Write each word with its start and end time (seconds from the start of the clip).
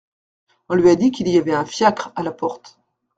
On 0.69 0.73
lui 0.73 0.89
a 0.89 0.95
dit 0.95 1.11
qu'il 1.11 1.27
y 1.27 1.37
avait 1.37 1.53
un 1.53 1.63
fiacre 1.63 2.11
à 2.15 2.23
la 2.23 2.31
porte. 2.31 2.79